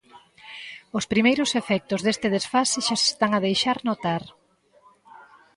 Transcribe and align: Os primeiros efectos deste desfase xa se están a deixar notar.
Os 0.97 1.05
primeiros 1.11 1.49
efectos 1.61 1.99
deste 2.05 2.27
desfase 2.35 2.77
xa 2.87 2.95
se 3.01 3.07
están 3.13 3.31
a 3.33 3.43
deixar 3.47 3.77
notar. 3.89 4.23